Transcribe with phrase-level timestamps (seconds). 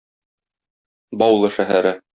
[1.25, 1.99] Баулы шәһәре.